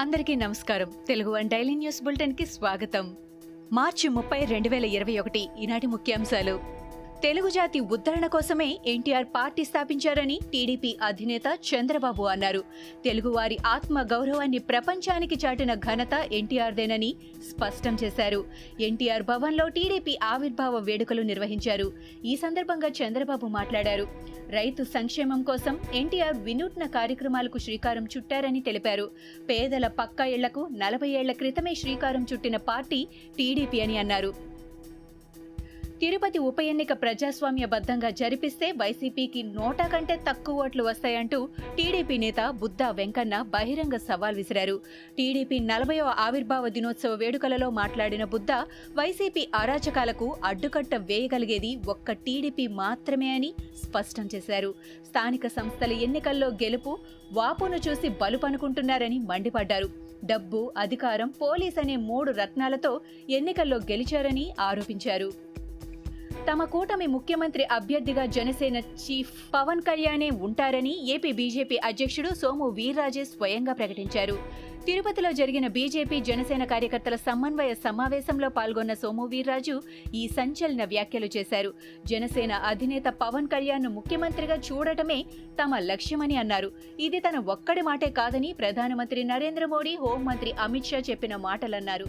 [0.00, 0.92] అందరికీ నమస్కారం.
[1.08, 3.16] Telugu one daily news బులెటిన్కి స్వాగతం.
[3.72, 6.79] మార్చి ముప్పై రెండు వేల ఇరవై ఒకటి ఈనాటి ముఖ్యాంశాలు.
[7.22, 12.64] తెలుగు జాతి ఉద్ధరణ కోసమే ఎన్టీఆర్ పార్టీ స్థాపించారని టీడీపీ అధినేత చంద్రబాబు అన్నారు.
[13.04, 17.14] తెలుగువారి ఆత్మ గౌరవాన్ని ప్రపంచానికి చాటిన ఘనత ఎన్టీఆర్దేనని
[17.50, 18.44] స్పష్టం చేశారు.
[18.80, 21.92] ఎన్టీఆర్ భవన్లో టీడీపీ ఆవిర్భావ వేడుకలు నిర్వహించారు.
[22.24, 24.08] ఈ సందర్భంగా చంద్రబాబు మాట్లాడారు.
[24.50, 29.10] రైతు సంక్షేమం కోసం ఎన్టీఆర్ వినూత్న కార్యక్రమాలకు శ్రీకారం చుట్టారని తెలిపారు.
[29.48, 33.08] పేదల పక్కా ఇళ్ళకు నలభై ఏళ్ళ క్రితమే శ్రీకారం చుట్టిన పార్టీ
[33.38, 34.49] టీడీపీ అని అన్నారు.
[36.00, 41.38] తిరుపతి ఉప ఎన్నిక ప్రజాస్వామ్యబద్ధంగా జరిపిస్తే వైసీపీకి నోటా కంటే తక్కువ ఓట్లు వస్తాయంటూ
[41.76, 44.76] టీడీపీ నేత బుద్దా వెంకన్న బహిరంగ సవాల్ విసిరారు.
[45.18, 48.58] టీడీపీ నలభైవ ఆవిర్భావ దినోత్సవ వేడుకలలో మాట్లాడిన బుద్దా
[48.96, 53.52] వైసీపీ అరాచకాలకు అడ్డుకట్ట వేయగలిగేది ఒక్క టీడీపీ మాత్రమే అని
[53.84, 54.74] స్పష్టం చేశారు.
[55.08, 56.98] స్థానిక సంస్థల ఎన్నికల్లో గెలుపు
[57.32, 59.90] వాపును చూసి బలుపనుకుంటున్నారని మండిపడ్డారు.
[60.24, 65.30] డబ్బు అధికారం పోలీస్ అనే మూడు రత్నాలతో ఎన్నికల్లో గెలిచారని ఆరోపించారు.
[66.48, 73.72] తమ కూటమి ముఖ్యమంత్రి అభ్యర్థిగా జనసేన చీఫ్ పవన్ కళ్యాణే ఉంటారని ఏపీ బీజేపీ అధ్యక్షుడు సోము వీర్రాజే స్వయంగా
[73.72, 74.36] ప్రకటించారు.
[74.86, 79.82] తిరుపతిలో జరిగిన బీజేపీ జనసేన కార్యకర్తల సమన్వయ సమావేశంలో పాల్గొన్న సోము వీర్రాజు
[80.14, 81.72] ఈ సంచలన వ్యాఖ్యలు చేశారు.
[82.06, 85.24] జనసేన అధినేత పవన్ కళ్యాణ్ ముఖ్యమంత్రిగా చూడటమే
[85.62, 86.70] తమ లక్ష్యమని అన్నారు.
[87.00, 92.08] ఇది తన ఒక్కడి మాటే కాదని ప్రధానమంత్రి నరేంద్ర మోడీ హోంమంత్రి అమిత్ షా చెప్పిన మాటలన్నారు.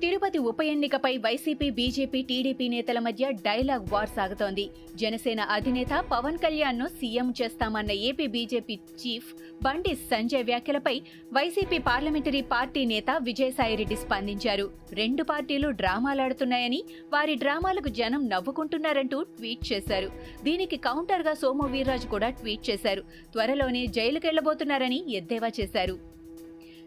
[0.00, 4.64] తిరుపతి ఉప ఎన్నికపై వైసీపీ బీజేపీ టీడీపీ నేతల మధ్య డైలాగ్ వార్ సాగుతోంది.
[4.94, 9.30] జనసేన అధినేత పవన్ కళ్యాణ్ను సీఎం చేస్తామన్న AP BJP chief
[9.64, 10.94] Bandi Sanjay వ్యాఖ్యలపై
[11.32, 14.66] వైసీపీ పార్లమెంటరీ పార్టీ నేత విజయసాయిరెడ్డి స్పందించారు.
[14.92, 20.10] రెండు పార్టీలు డ్రామాలాడుతున్నాయని వారి డ్రామాలకు జనం నవ్వుకుంటున్నారంటూ ట్వీట్ చేశారు.
[20.42, 23.04] దీనికి కౌంటర్గా సోము వీర్రాజు కూడా ట్వీట్ చేశారు.
[23.32, 26.15] త్వరలోనే జైలుకెళ్ళబోతున్నారని ఎద్దేవా చేశారు.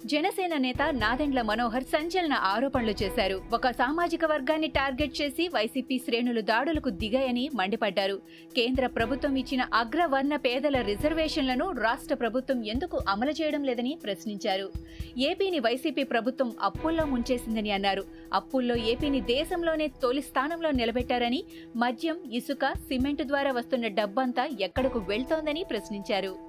[0.06, 3.42] జనసేన నేత నాదెండ్ల మనోహర్ సంచలన ఆరోపణలు చేశారు.
[3.54, 8.22] ఒక సామాజిక వర్గాన్ని టార్గెట్ చేసి వైసీపీ శ్రేణులు దాడులకు దిగాయని మండిపడ్డారు.
[8.56, 14.72] కేంద్ర ప్రభుత్వం ఇచ్చిన అగ్రవర్ణ పేదల రిజర్వేషన్లను రాష్ట్ర ప్రభుత్వం ఎందుకు అమలు చేయడం లేదని ప్రశ్నించారు.
[15.18, 18.04] ఏపీని వైసీపీ ప్రభుత్వం అప్పుల్లో ముంచేసిందని అన్నారు.
[18.34, 21.44] అప్పుల్లో ఏపీని దేశంలోనే తొలి స్థానంలో నిలబెట్టారని
[21.76, 26.49] మద్యం ఇసుక సిమెంట్ ద్వారా వస్తున్న డబ్బంతా ఎక్కడకు వెళ్తోందని ప్రశ్నించారు.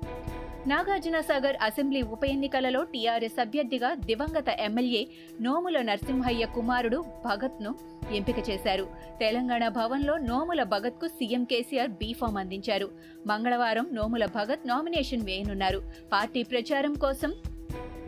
[0.67, 5.07] నాగార్జున సాగర్ అసెంబ్లీ ఉప ఎన్నికలలో టీఆర్ఎస్ అభ్యర్థిగా దివంగత ఎమ్మెల్యే
[5.43, 7.75] నోముల నరసింహయ్య కుమారుడు భగత్ను
[8.13, 8.89] ఎంపిక చేశారు.
[9.21, 12.91] తెలంగాణ భవన్లో నోముల భగత్కు సీఎం కేసీఆర్ బీఫామ్ అందించారు.
[13.27, 15.83] మంగళవారం నోముల భగత్ నామినేషన్ వేయనున్నారు.
[16.13, 17.35] పార్టీ ప్రచారం కోసం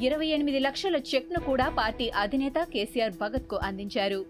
[0.00, 4.24] ఇరవై ఎనిమిది లక్షల చెక్ను కూడా పార్టీ అధినేత కేసీఆర్ భగత్కు అందించారు.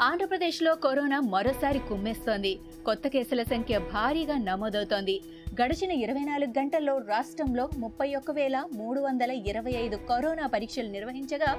[0.00, 2.58] ఆంధ్రప్రదేశ్లో కరోనా మరోసారి కుమ్మేస్తోంది.
[2.86, 5.20] కొత్త కేసుల సంఖ్య భారీగా నమోదవుతోంది.
[5.60, 11.50] గడిచిన ఇరవై నాలుగు గంటల్లో రాష్ట్రంలో ముప్పై ఒక్క వేల మూడు వందల ఇరవై ఐదు కరోనా పరీక్షలు నిర్వహించగా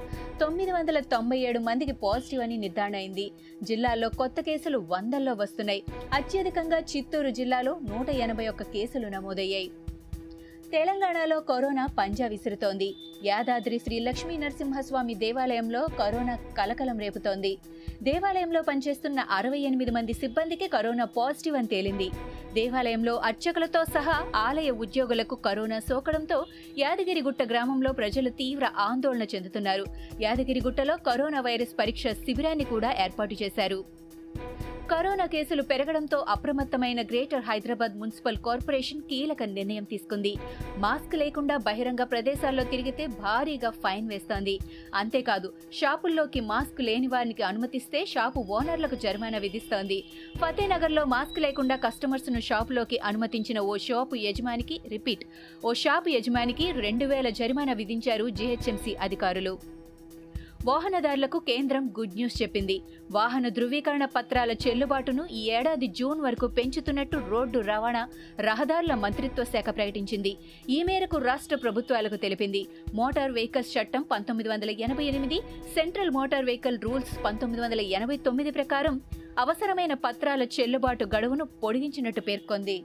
[0.42, 3.32] తొమ్మిది వందల తొంభై ఏడు మందికి పాజిటివ్ అని నిర్ధారణ అయింది
[3.64, 5.84] జిల్లాలో కొత్త కేసులు వందల్లో వస్తున్నాయి.
[6.14, 9.72] అత్యధికంగా చిత్తూరు జిల్లాలో నూట ఎనభై ఒక్క కేసులు నమోదయ్యాయి.
[10.74, 12.96] తెలంగాణలో కరోనా పంజా విసురుతోంది.
[13.26, 17.58] యాదాద్రి శ్రీ లక్ష్మీ నరసింహస్వామి దేవాలయంలో కరోనా కలకలం రేపుతోంది.
[18.04, 22.10] దేవాలయంలో పనిచేస్తున్న అరవై ఎనిమిది మంది సిబ్బందికి కరోనా పాజిటివ్ అని తేలింది.
[22.54, 26.46] దేవాలయంలో అర్చకులతో సహా ఆలయ ఉద్యోగులకు కరోనా సోకడంతో
[26.78, 29.86] యాదగిరిగుట్ట గ్రామంలో ప్రజలు తీవ్ర ఆందోళన చెందుతున్నారు.
[30.22, 34.03] యాదగిరిగుట్టలో కరోనా వైరస్ పరీక్ష శిబిరాన్ని కూడా ఏర్పాటు చేశారు.
[34.94, 40.36] కరోనా కేసులు పెరగడంతో అప్రమత్తమైన గ్రేటర్ హైదరాబాద్ మున్సిపల్ కార్పొరేషన్ కీలక నిర్ణయం తీసుకుంది.
[40.78, 44.60] మాస్క్ లేకుండా బహిరంగ ప్రదేశాల్లో తిరిగితే భారీగా ఫైన్ వేస్తోంది.
[44.96, 50.04] అంతేకాదు షాపుల్లోకి మాస్క్ లేని వారికి అనుమతిస్తే షాపు ఓనర్లకు జరిమానా విధిస్తోంది.
[50.38, 55.24] ఫతేనగర్లో మాస్క్ లేకుండా కస్టమర్స్ను షాపులోకి అనుమతించిన ఓ షాపు యజమానికి రిపీట్.
[55.66, 59.83] ఓ షాపు యజమానికి రెండు వేల జరిమానా విధించారు జీహెచ్ఎంసీ అధికారులు.
[60.66, 62.82] వాహనదారులకు కేంద్రం గుడ్ న్యూస్ చెప్పింది.
[63.12, 68.10] వాహన ధృవీకరణ పత్రాల చెల్లుబాటును ఈ ఏడాది జూన్ వరకు పెంచుతున్నట్టు రోడ్డు రవాణా
[68.40, 70.38] రహదారుల మంత్రిత్వ శాఖ ప్రకటించింది.
[70.70, 72.68] ఈ మేరకు రాష్ట్ర ప్రభుత్వాలకు తెలిపింది.
[72.94, 75.40] మోటార్ వెహికల్స్ చట్టం పంతొమ్మిది వందల ఎనభై ఎనిమిది
[75.76, 79.02] సెంట్రల్ మోటార్ వెహికల్ రూల్స్ పంతొమ్మిది వందల ఎనభై తొమ్మిది ప్రకారం
[79.40, 82.84] అవసరమైన పత్రాల చెల్లుబాటు గడువును పొడిగించినట్టు పేర్కొంది.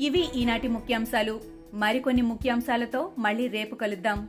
[0.00, 1.40] ఇవి ఈనాటి ముఖ్యాంశాలు.
[1.74, 4.28] మరికొన్ని ముఖ్యాంశాలతో మళ్ళీ రేపు కలుద్దాం.